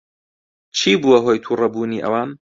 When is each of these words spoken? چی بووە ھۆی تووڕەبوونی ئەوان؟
چی 0.77 0.91
بووە 1.01 1.17
ھۆی 1.25 1.41
تووڕەبوونی 1.43 2.03
ئەوان؟ 2.03 2.29